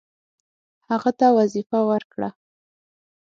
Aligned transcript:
هغه 0.89 1.11
ته 1.19 1.27
وظیفه 1.39 1.79
ورکړه. 1.89 2.29